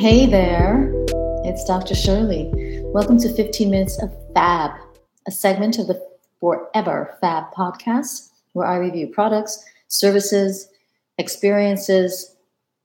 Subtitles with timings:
[0.00, 0.90] Hey there,
[1.44, 1.94] it's Dr.
[1.94, 2.50] Shirley.
[2.84, 4.70] Welcome to 15 Minutes of Fab,
[5.26, 6.02] a segment of the
[6.40, 10.68] Forever Fab podcast where I review products, services,
[11.18, 12.34] experiences,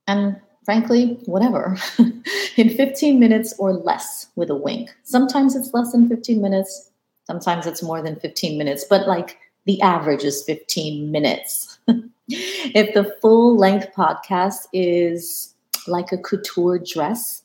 [0.06, 1.78] and frankly, whatever,
[2.58, 4.94] in 15 minutes or less with a wink.
[5.04, 6.90] Sometimes it's less than 15 minutes,
[7.24, 11.78] sometimes it's more than 15 minutes, but like the average is 15 minutes.
[12.28, 15.54] if the full length podcast is
[15.88, 17.42] like a couture dress,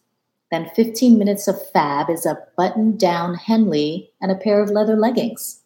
[0.52, 4.98] then 15 minutes of fab is a button down Henley and a pair of leather
[4.98, 5.62] leggings.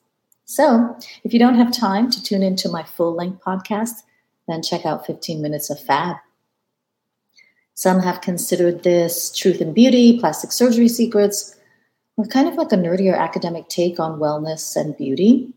[0.46, 4.04] So, if you don't have time to tune into my full length podcast,
[4.48, 6.18] then check out 15 minutes of fab.
[7.74, 11.56] Some have considered this truth and beauty, plastic surgery secrets,
[12.16, 15.52] or kind of like a nerdier academic take on wellness and beauty.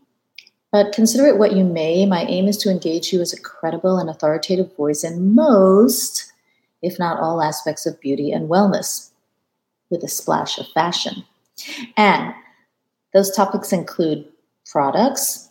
[0.71, 3.97] But consider it what you may, my aim is to engage you as a credible
[3.97, 6.31] and authoritative voice in most
[6.81, 9.09] if not all aspects of beauty and wellness,
[9.89, 11.23] with a splash of fashion.
[11.97, 12.33] And
[13.13, 14.27] those topics include
[14.65, 15.49] products,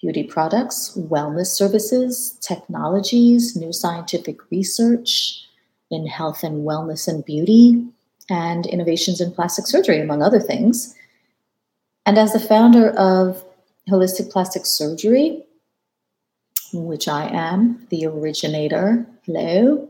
[0.00, 5.44] beauty products, wellness services, technologies, new scientific research
[5.90, 7.86] in health and wellness and beauty,
[8.28, 10.94] and innovations in plastic surgery, among other things.
[12.06, 13.44] And as the founder of
[13.88, 15.44] Holistic Plastic Surgery,
[16.72, 19.89] which I am the originator, hello,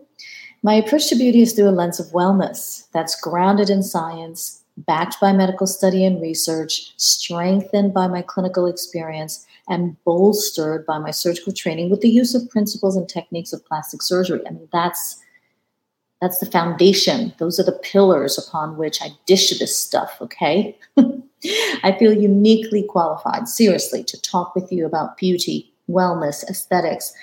[0.62, 5.21] my approach to beauty is through a lens of wellness that's grounded in science, backed
[5.21, 11.53] by medical study and research, strengthened by my clinical experience, and bolstered by my surgical
[11.53, 14.41] training with the use of principles and techniques of plastic surgery.
[14.47, 15.19] I mean, that's
[16.21, 17.32] that's the foundation.
[17.38, 20.77] Those are the pillars upon which I dish this stuff, okay?
[21.82, 27.15] I feel uniquely qualified, seriously, to talk with you about beauty, wellness, aesthetics,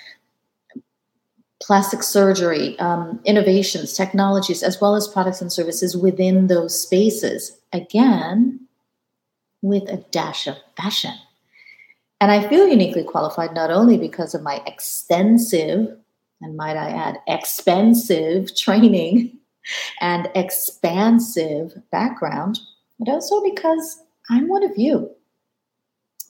[1.62, 7.58] plastic surgery, um, innovations, technologies, as well as products and services within those spaces.
[7.72, 8.60] Again,
[9.62, 11.14] with a dash of fashion.
[12.20, 15.96] And I feel uniquely qualified not only because of my extensive,
[16.40, 19.38] and might I add, expensive training
[20.00, 22.60] and expansive background,
[22.98, 25.10] but also because I'm one of you.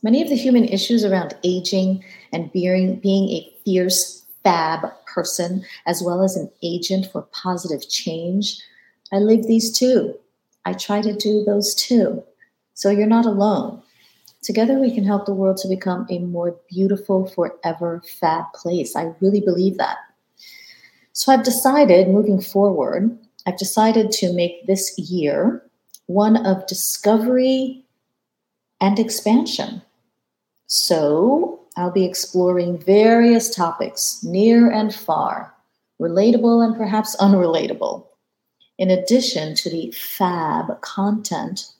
[0.03, 6.02] Many of the human issues around aging and being, being a fierce fab person as
[6.02, 8.58] well as an agent for positive change.
[9.12, 10.14] I live these too.
[10.64, 12.22] I try to do those too.
[12.74, 13.82] So you're not alone.
[14.42, 18.94] Together, we can help the world to become a more beautiful, forever fab place.
[18.94, 19.98] I really believe that.
[21.12, 25.62] So I've decided moving forward, I've decided to make this year
[26.06, 27.84] one of discovery
[28.80, 29.82] and expansion.
[30.66, 35.55] So I'll be exploring various topics, near and far,
[36.00, 38.05] relatable and perhaps unrelatable,
[38.78, 41.71] in addition to the fab content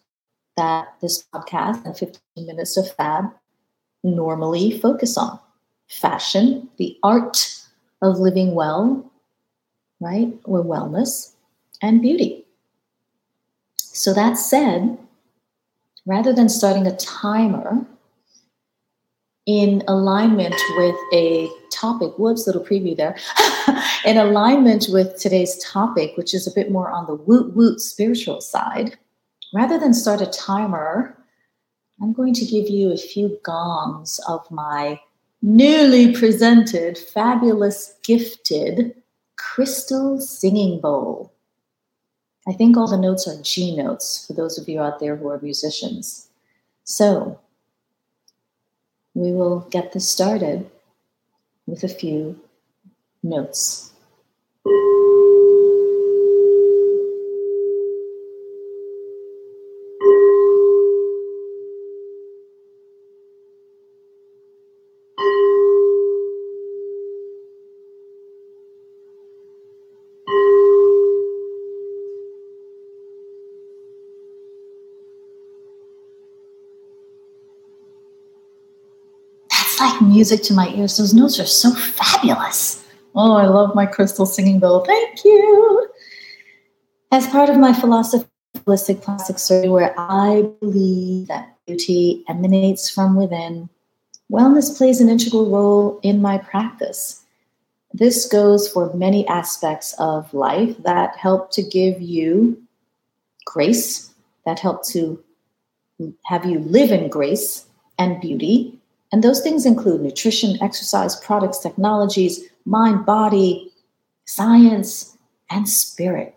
[0.56, 3.25] that this podcast and 15 minutes of fab
[4.04, 5.41] normally focus on
[5.88, 7.58] fashion, the art
[8.00, 9.11] of living well,
[10.00, 10.32] right?
[10.44, 11.32] Or wellness,
[11.82, 12.44] and beauty.
[13.78, 14.96] So, that said,
[16.06, 17.84] rather than starting a timer
[19.48, 23.16] in alignment with a topic, whoops, little preview there,
[24.04, 28.42] in alignment with today's topic, which is a bit more on the woot woot spiritual
[28.42, 28.98] side,
[29.54, 31.16] rather than start a timer,
[32.02, 35.00] I'm going to give you a few gongs of my
[35.40, 38.94] newly presented, fabulous, gifted
[39.36, 41.32] crystal singing bowl.
[42.46, 45.28] I think all the notes are G notes for those of you out there who
[45.28, 46.28] are musicians.
[46.84, 47.40] So,
[49.19, 50.70] we will get this started
[51.67, 52.38] with a few
[53.23, 53.93] notes.
[80.19, 80.97] Music to my ears.
[80.97, 82.85] Those notes are so fabulous.
[83.15, 84.85] Oh, I love my crystal singing bowl.
[84.85, 85.88] Thank you.
[87.12, 88.26] As part of my philosophy
[88.67, 93.69] holistic plastic surgery, where I believe that beauty emanates from within,
[94.32, 97.23] wellness plays an integral role in my practice.
[97.93, 102.61] This goes for many aspects of life that help to give you
[103.44, 104.12] grace,
[104.44, 105.23] that help to
[106.25, 107.67] have you live in grace
[107.99, 108.77] and beauty,
[109.12, 113.70] and those things include nutrition, exercise, products, technologies, mind, body,
[114.25, 115.16] science,
[115.50, 116.34] and spirit.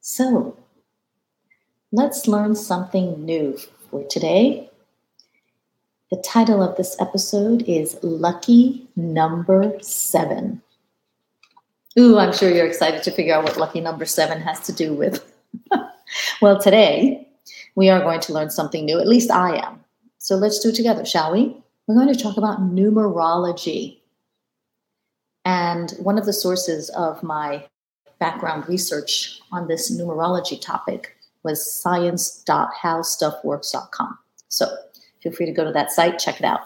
[0.00, 0.56] So,
[1.92, 3.56] let's learn something new
[3.90, 4.68] for today.
[6.10, 10.62] The title of this episode is Lucky Number Seven.
[11.98, 14.94] Ooh, I'm sure you're excited to figure out what lucky number seven has to do
[14.94, 15.30] with.
[16.40, 17.28] well, today
[17.74, 19.00] we are going to learn something new.
[19.00, 19.84] At least I am.
[20.18, 21.56] So let's do it together, shall we?
[21.86, 24.00] We're going to talk about numerology.
[25.44, 27.64] And one of the sources of my
[28.18, 34.18] background research on this numerology topic was science.howstuffworks.com.
[34.48, 34.66] So
[35.22, 36.60] feel free to go to that site, check it out.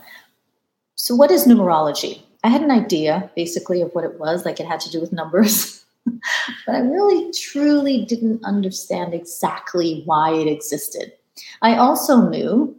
[0.94, 2.22] So, what is numerology?
[2.44, 5.12] I had an idea basically of what it was, like it had to do with
[5.12, 11.12] numbers, but I really truly didn't understand exactly why it existed.
[11.60, 12.76] I also knew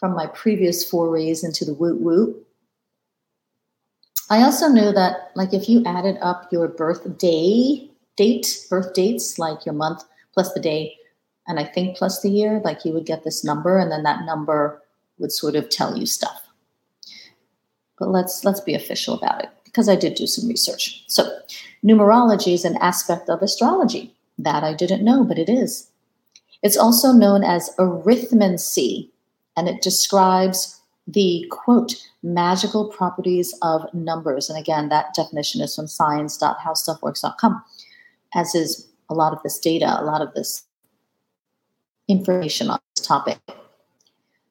[0.00, 2.34] from my previous forays into the woot woot.
[4.30, 9.64] I also knew that, like, if you added up your birthday date, birth dates, like
[9.64, 10.02] your month
[10.34, 10.96] plus the day,
[11.46, 14.24] and I think plus the year, like you would get this number, and then that
[14.24, 14.82] number
[15.18, 16.42] would sort of tell you stuff.
[17.98, 21.04] But let's let's be official about it because I did do some research.
[21.08, 21.38] So,
[21.84, 25.90] numerology is an aspect of astrology that I didn't know, but it is.
[26.62, 29.10] It's also known as arithmancy,
[29.60, 34.48] and it describes the quote magical properties of numbers.
[34.48, 37.62] And again, that definition is from science.howstuffworks.com,
[38.34, 40.64] as is a lot of this data, a lot of this
[42.08, 43.38] information on this topic.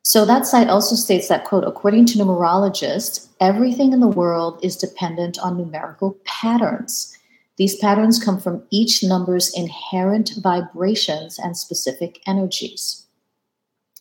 [0.03, 4.77] So that site also states that, quote, according to numerologists, everything in the world is
[4.77, 7.17] dependent on numerical patterns.
[7.57, 13.07] These patterns come from each number's inherent vibrations and specific energies.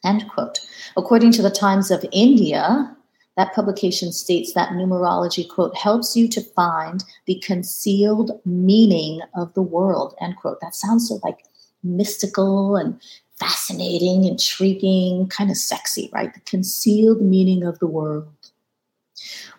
[0.05, 0.61] End quote.
[0.97, 2.95] According to the Times of India,
[3.37, 9.63] that publication states that numerology, quote, helps you to find the concealed meaning of the
[9.63, 10.61] world, end quote.
[10.61, 11.39] That sounds so like
[11.85, 13.01] mystical and
[13.39, 16.35] fascinating, intriguing, kind of sexy, right?
[16.35, 18.27] The concealed meaning of the world.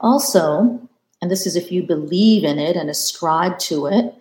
[0.01, 0.81] Also,
[1.21, 4.13] and this is if you believe in it and ascribe to it,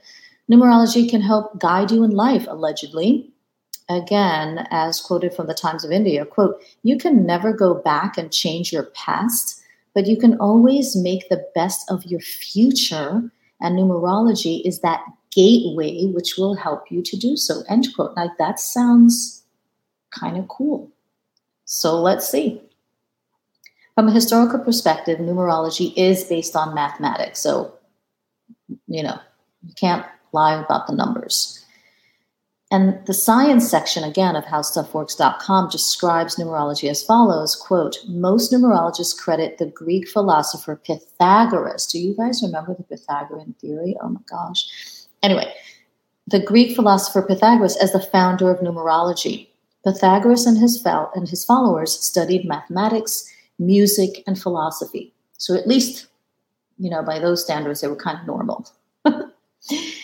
[0.50, 3.30] numerology can help guide you in life, allegedly,
[3.88, 8.32] again, as quoted from the Times of India, quote, you can never go back and
[8.32, 9.62] change your past,
[9.94, 13.30] but you can always make the best of your future.
[13.60, 17.62] And numerology is that gateway which will help you to do so.
[17.68, 18.16] End quote.
[18.16, 19.42] Like that sounds
[20.10, 20.90] kind of cool.
[21.64, 22.62] So let's see.
[23.94, 27.40] From a historical perspective, numerology is based on mathematics.
[27.40, 27.74] So,
[28.86, 29.18] you know,
[29.66, 31.57] you can't lie about the numbers.
[32.70, 39.56] And the science section, again, of howstuffworks.com describes numerology as follows, quote, most numerologists credit
[39.56, 41.86] the Greek philosopher Pythagoras.
[41.86, 43.96] Do you guys remember the Pythagorean theory?
[44.02, 44.66] Oh my gosh.
[45.22, 45.50] Anyway,
[46.26, 49.48] the Greek philosopher Pythagoras as the founder of numerology.
[49.82, 55.14] Pythagoras and his, fo- and his followers studied mathematics, music, and philosophy.
[55.38, 56.06] So at least,
[56.76, 58.70] you know, by those standards, they were kind of normal.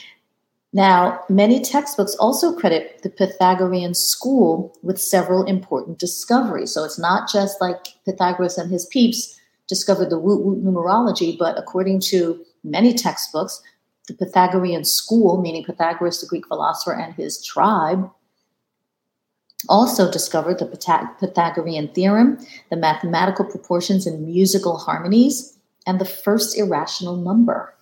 [0.75, 6.73] Now, many textbooks also credit the Pythagorean school with several important discoveries.
[6.73, 11.57] So it's not just like Pythagoras and his peeps discovered the woot woot numerology, but
[11.57, 13.63] according to many textbooks,
[14.09, 18.11] the Pythagorean school, meaning Pythagoras, the Greek philosopher, and his tribe,
[19.69, 20.67] also discovered the
[21.21, 22.37] Pythagorean theorem,
[22.71, 27.74] the mathematical proportions and musical harmonies, and the first irrational number.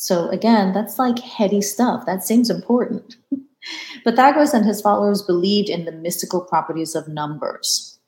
[0.00, 2.06] So again, that's like heady stuff.
[2.06, 3.16] That seems important.
[4.04, 7.98] Pythagoras and his followers believed in the mystical properties of numbers.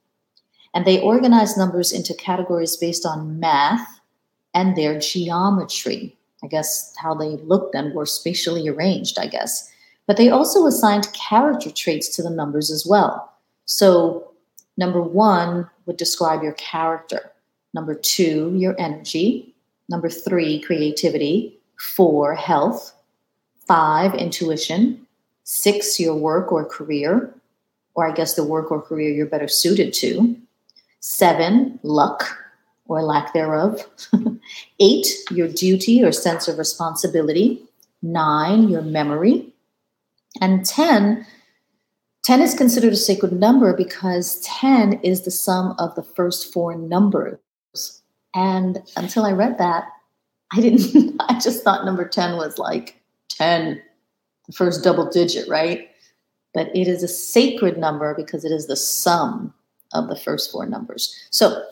[0.73, 4.00] And they organized numbers into categories based on math,
[4.54, 6.16] and their geometry.
[6.44, 9.68] I guess how they looked and were spatially arranged, I guess.
[10.06, 13.32] But they also assigned character traits to the numbers as well.
[13.64, 14.30] So,
[14.76, 17.32] number one would describe your character,
[17.75, 19.56] number two, your energy,
[19.88, 22.92] number three, creativity, four, health,
[23.66, 25.06] five, intuition,
[25.44, 27.34] six, your work or career,
[27.94, 30.37] or I guess the work or career you're better suited to,
[31.00, 32.37] seven, luck
[32.87, 33.80] or lack thereof,
[34.80, 37.62] eight, your duty or sense of responsibility,
[38.02, 39.49] nine, your memory,
[40.40, 41.25] and 10,
[42.25, 46.76] 10 is considered a sacred number because 10 is the sum of the first four
[46.76, 47.38] numbers.
[48.34, 49.84] And until I read that,
[50.52, 53.80] I didn't, I just thought number 10 was like 10,
[54.47, 55.88] the first double digit, right?
[56.52, 59.54] But it is a sacred number because it is the sum
[59.92, 61.14] of the first four numbers.
[61.30, 61.64] So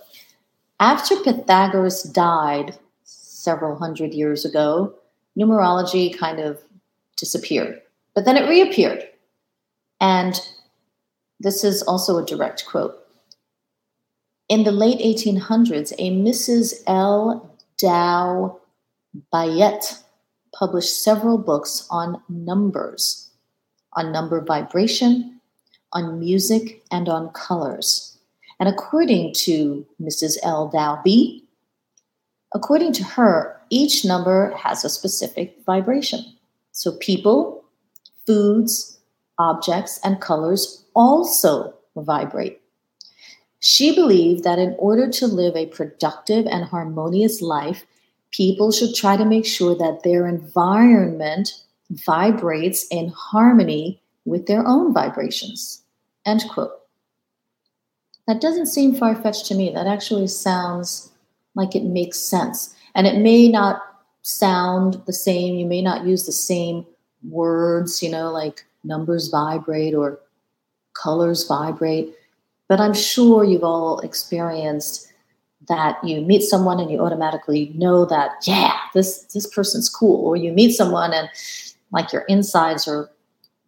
[0.80, 4.94] after Pythagoras died several hundred years ago,
[5.36, 6.62] numerology kind of
[7.16, 7.80] disappeared,
[8.14, 9.08] but then it reappeared.
[10.00, 10.40] And
[11.40, 12.96] this is also a direct quote.
[14.48, 16.82] In the late 1800s, a Mrs.
[16.86, 17.44] L.
[17.76, 18.60] Dow
[19.32, 20.02] Balliett
[20.54, 23.30] published several books on numbers,
[23.94, 25.40] on number vibration,
[25.92, 28.18] on music, and on colors.
[28.60, 30.36] And according to Mrs.
[30.42, 30.68] L.
[30.68, 31.44] Dalby,
[32.54, 36.24] according to her, each number has a specific vibration.
[36.72, 37.64] So people,
[38.26, 38.98] foods,
[39.38, 42.60] objects, and colors also vibrate.
[43.60, 47.84] She believed that in order to live a productive and harmonious life,
[48.30, 51.52] people should try to make sure that their environment
[51.90, 55.82] vibrates in harmony with their own vibrations.
[56.26, 56.72] End quote.
[58.26, 59.72] That doesn't seem far fetched to me.
[59.72, 61.10] That actually sounds
[61.54, 62.74] like it makes sense.
[62.94, 63.82] And it may not
[64.22, 65.54] sound the same.
[65.54, 66.84] You may not use the same
[67.28, 70.20] words, you know, like numbers vibrate or
[70.92, 72.14] colors vibrate.
[72.68, 75.07] But I'm sure you've all experienced
[75.68, 80.24] that you meet someone and you automatically know that yeah this this person's cool.
[80.26, 81.28] Or you meet someone and
[81.92, 83.10] like your insides are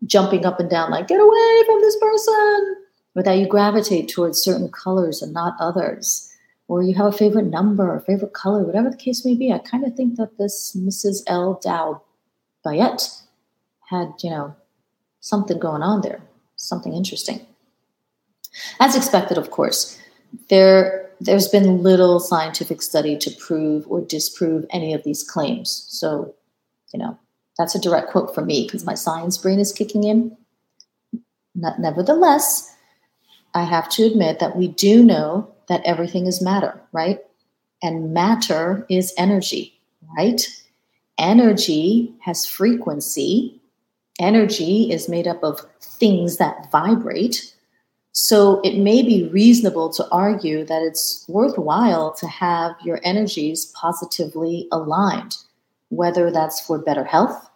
[0.06, 2.76] jumping up and down like get away from this person!
[3.16, 6.28] Or that you gravitate towards certain colors and not others.
[6.68, 9.52] Or you have a favorite number or favorite color whatever the case may be.
[9.52, 11.60] I kind of think that this mrs l.
[11.62, 12.02] Dow
[12.64, 13.22] Balliett
[13.88, 14.54] had you know
[15.20, 16.22] something going on there
[16.56, 17.40] something interesting.
[18.78, 19.98] As expected of course
[20.48, 25.86] there there's been little scientific study to prove or disprove any of these claims.
[25.88, 26.34] So,
[26.92, 27.18] you know,
[27.58, 30.36] that's a direct quote from me because my science brain is kicking in.
[31.54, 32.74] Not, nevertheless,
[33.54, 37.20] I have to admit that we do know that everything is matter, right?
[37.82, 39.78] And matter is energy,
[40.16, 40.46] right?
[41.18, 43.60] Energy has frequency.
[44.18, 47.49] Energy is made up of things that vibrate.
[48.12, 54.66] So it may be reasonable to argue that it's worthwhile to have your energies positively
[54.72, 55.36] aligned,
[55.90, 57.48] whether that's for better health,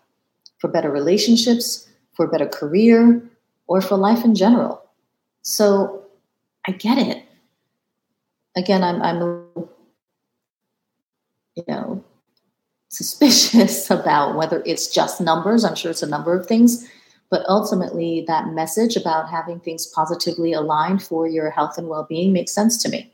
[0.59, 3.21] for better relationships, for better career,
[3.67, 4.83] or for life in general.
[5.43, 6.05] So
[6.67, 7.25] I get it.
[8.57, 9.21] Again, I'm, I'm
[11.57, 12.05] you know,
[12.89, 15.65] suspicious about whether it's just numbers.
[15.65, 16.89] I'm sure it's a number of things,
[17.31, 22.33] but ultimately, that message about having things positively aligned for your health and well being
[22.33, 23.13] makes sense to me.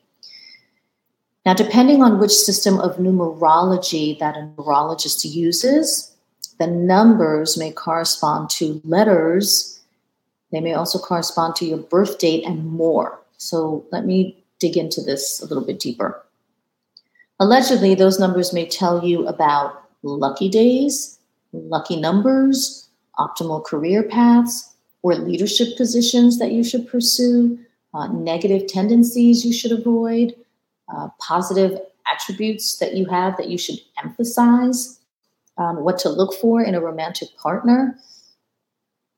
[1.46, 6.14] Now, depending on which system of numerology that a numerologist uses,
[6.58, 9.80] the numbers may correspond to letters.
[10.52, 13.22] They may also correspond to your birth date and more.
[13.38, 16.22] So, let me dig into this a little bit deeper.
[17.38, 21.18] Allegedly, those numbers may tell you about lucky days,
[21.54, 22.89] lucky numbers,
[23.20, 27.58] optimal career paths or leadership positions that you should pursue,
[27.94, 30.34] uh, negative tendencies you should avoid,
[30.94, 31.78] uh, positive
[32.12, 35.00] attributes that you have that you should emphasize,
[35.58, 37.98] um, what to look for in a romantic partner.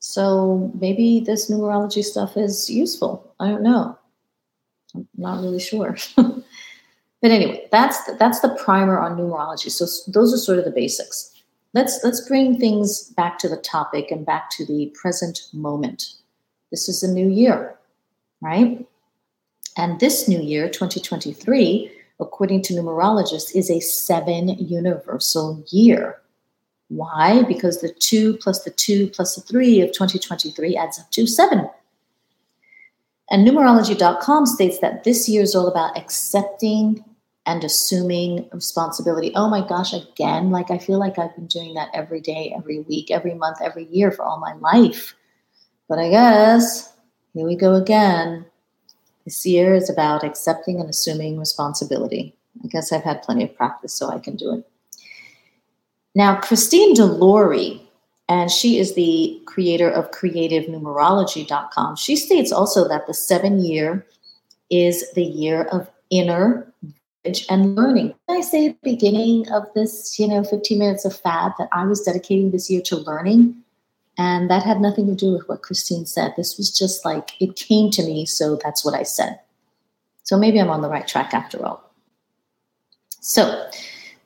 [0.01, 3.35] So maybe this numerology stuff is useful.
[3.39, 3.97] I don't know.
[4.95, 5.97] I'm not really sure.
[6.17, 9.71] but anyway, that's the, that's the primer on numerology.
[9.71, 11.33] So those are sort of the basics
[11.75, 16.15] let's let's bring things back to the topic and back to the present moment.
[16.71, 17.75] This is a new year,
[18.41, 18.87] right?
[19.77, 26.19] And this new year, 2023, according to numerologists, is a seven universal year.
[26.89, 27.43] Why?
[27.45, 31.69] Because the two plus the two plus the three of 2023 adds up to seven.
[33.31, 37.03] And numerology.com states that this year is all about accepting
[37.47, 39.33] and assuming responsibility.
[39.35, 42.81] Oh my gosh, again, like I feel like I've been doing that every day, every
[42.81, 45.15] week, every month, every year for all my life.
[45.89, 46.93] But I guess
[47.35, 48.47] here we go again.
[49.25, 52.37] This year is about accepting and assuming responsibility.
[52.63, 54.69] I guess I've had plenty of practice, so I can do it.
[56.15, 57.81] Now, Christine DeLorey,
[58.29, 64.07] and she is the creator of creativenumerology.com, she states also that the seven year
[64.71, 66.73] is the year of inner
[67.25, 68.15] and learning.
[68.29, 71.85] I say at the beginning of this, you know, 15 minutes of fab that I
[71.85, 73.57] was dedicating this year to learning.
[74.19, 76.35] And that had nothing to do with what Christine said.
[76.37, 79.41] This was just like it came to me, so that's what I said.
[80.25, 81.91] So maybe I'm on the right track after all.
[83.21, 83.71] So,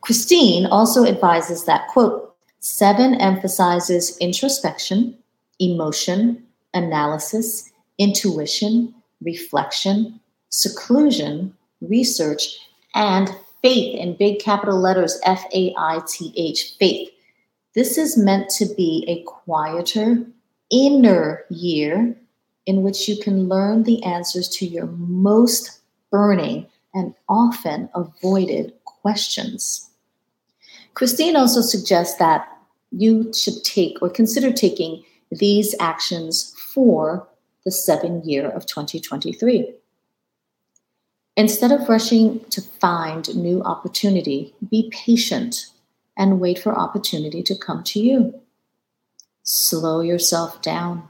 [0.01, 5.17] Christine also advises that, quote, seven emphasizes introspection,
[5.61, 12.59] emotion, analysis, intuition, reflection, seclusion, research,
[12.97, 17.11] and faith in big capital letters F A I T H, faith.
[17.75, 20.25] This is meant to be a quieter,
[20.71, 22.17] inner year
[22.65, 29.91] in which you can learn the answers to your most burning and often avoided questions.
[30.95, 32.49] Christine also suggests that
[32.91, 37.29] you should take or consider taking these actions for
[37.65, 39.75] the seven year of 2023.
[41.37, 45.67] Instead of rushing to find new opportunity, be patient
[46.17, 48.41] and wait for opportunity to come to you.
[49.43, 51.07] Slow yourself down.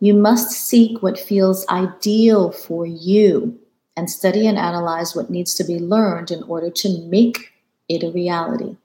[0.00, 3.58] You must seek what feels ideal for you
[3.96, 7.52] and study and analyze what needs to be learned in order to make
[7.88, 8.76] it a reality.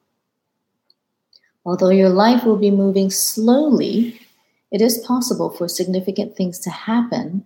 [1.65, 4.19] Although your life will be moving slowly,
[4.71, 7.45] it is possible for significant things to happen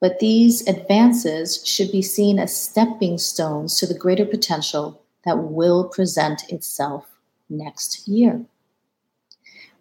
[0.00, 5.88] but these advances should be seen as stepping stones to the greater potential that will
[5.88, 7.06] present itself
[7.50, 8.44] next year.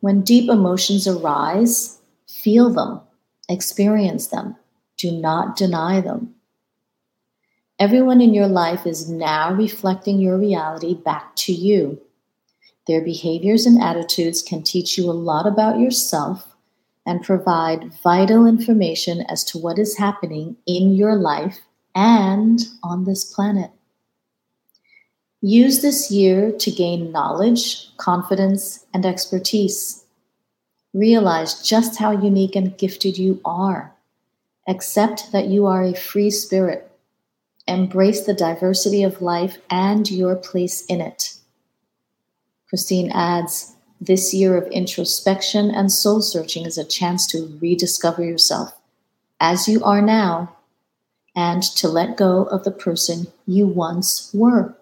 [0.02, 3.02] When deep emotions arise, feel them,
[3.48, 4.56] experience them,
[4.98, 6.36] do not deny them.
[7.80, 12.02] Everyone in your life is now reflecting your reality back to you.
[12.88, 16.49] Their behaviors and attitudes can teach you a lot about yourself
[17.10, 21.58] and provide vital information as to what is happening in your life
[21.96, 23.72] and on this planet.
[25.42, 30.04] Use this year to gain knowledge, confidence, and expertise.
[30.94, 33.92] Realize just how unique and gifted you are.
[34.68, 36.92] Accept that you are a free spirit.
[37.68, 41.34] Embrace the diversity of life and your place in it.
[42.68, 48.74] Christine adds, this year of introspection and soul searching is a chance to rediscover yourself
[49.40, 50.56] as you are now
[51.36, 54.76] and to let go of the person you once were.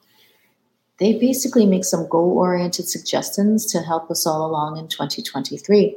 [0.99, 5.97] they basically make some goal oriented suggestions to help us all along in 2023.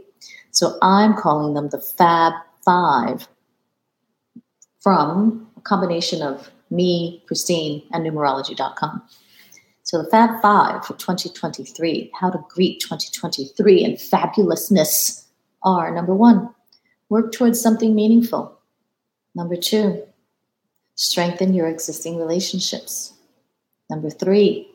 [0.52, 2.34] So I'm calling them the Fab
[2.64, 3.28] Five
[4.80, 9.02] from a combination of me, Christine, and numerology.com.
[9.84, 15.26] So the Fab Five for 2023, how to greet 2023 and fabulousness
[15.64, 16.54] are number one,
[17.10, 18.58] work towards something meaningful.
[19.36, 20.04] Number two,
[20.96, 23.14] strengthen your existing relationships.
[23.90, 24.71] Number three,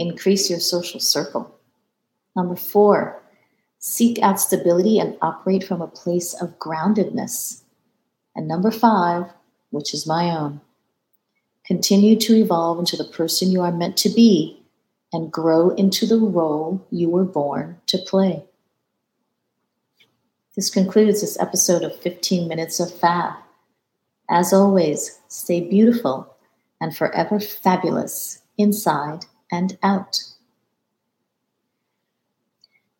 [0.00, 1.54] Increase your social circle.
[2.34, 3.22] Number four,
[3.78, 7.62] seek out stability and operate from a place of groundedness.
[8.34, 9.26] And number five,
[9.70, 10.60] which is my own,
[11.70, 14.60] Continue to evolve into the person you are meant to be
[15.12, 18.42] and grow into the role you were born to play.
[20.56, 23.34] This concludes this episode of 15 Minutes of Fab.
[24.28, 26.34] As always, stay beautiful
[26.80, 30.16] and forever fabulous inside and out.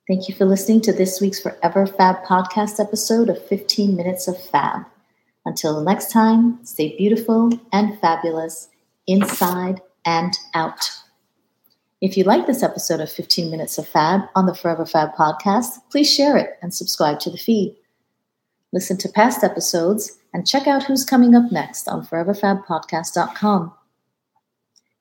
[0.09, 4.43] Thank you for listening to this week's Forever Fab podcast episode of 15 Minutes of
[4.43, 4.85] Fab.
[5.47, 8.69] Until next time, stay beautiful and fabulous
[9.07, 10.91] inside and out.
[12.01, 15.79] If you like this episode of 15 Minutes of Fab on the Forever Fab podcast,
[15.91, 17.77] please share it and subscribe to the feed.
[18.73, 23.73] Listen to past episodes and check out who's coming up next on foreverfabpodcast.com.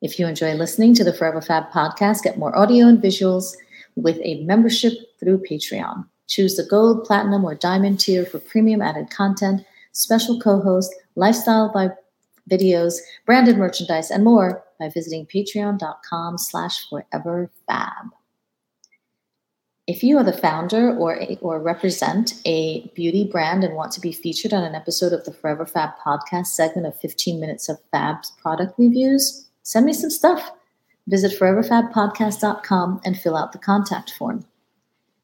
[0.00, 3.54] If you enjoy listening to the Forever Fab podcast, get more audio and visuals
[3.96, 6.06] with a membership through Patreon.
[6.26, 11.90] Choose the gold, platinum, or diamond tier for premium added content, special co-host, lifestyle by
[12.50, 12.94] videos,
[13.26, 18.10] branded merchandise, and more by visiting patreon.com slash foreverfab.
[19.86, 24.00] If you are the founder or, a, or represent a beauty brand and want to
[24.00, 27.78] be featured on an episode of the Forever Fab podcast segment of 15 minutes of
[27.90, 30.50] Fab's product reviews, send me some stuff.
[31.06, 34.44] Visit foreverfabpodcast.com and fill out the contact form.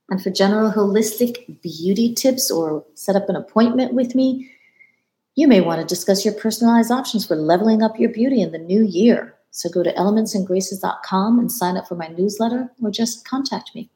[0.08, 4.50] And for general holistic beauty tips or set up an appointment with me,
[5.34, 8.58] you may want to discuss your personalized options for leveling up your beauty in the
[8.58, 9.34] new year.
[9.50, 13.90] So go to elementsandgraces.com and sign up for my newsletter or just contact me.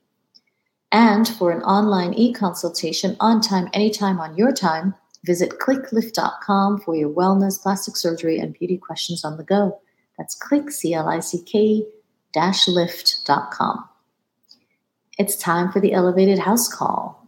[0.92, 6.96] And for an online e consultation on time, anytime on your time, visit clicklift.com for
[6.96, 9.80] your wellness, plastic surgery, and beauty questions on the go.
[10.20, 11.86] That's click, C L I C K
[12.34, 13.88] dash lift.com.
[15.18, 17.26] It's time for the elevated house call.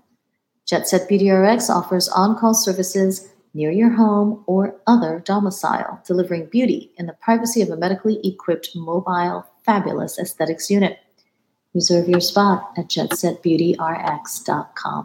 [0.66, 6.50] Jet Set Beauty RX offers on call services near your home or other domicile, delivering
[6.50, 10.98] beauty in the privacy of a medically equipped, mobile, fabulous aesthetics unit.
[11.72, 15.04] Reserve your spot at jetsetbeautyrx.com.